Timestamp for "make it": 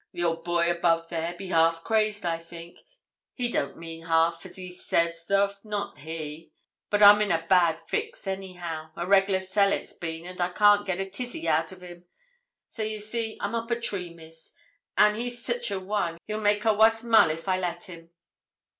16.41-16.69